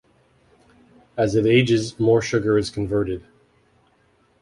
[1.15, 3.23] As it ages more sugar is converted.